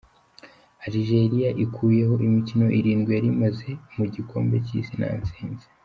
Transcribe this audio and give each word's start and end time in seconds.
Algeria 0.85 1.49
ikuyeho 1.63 2.13
imikino 2.27 2.65
irindwi 2.79 3.09
yari 3.15 3.27
imaze 3.35 3.67
mu 3.95 4.03
gikombe 4.13 4.55
cy’Isi 4.65 4.93
nta 4.99 5.11
ntsinzi. 5.21 5.67